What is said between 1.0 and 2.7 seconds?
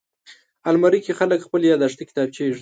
کې خلک خپلې یاداښتې کتابچې ایږدي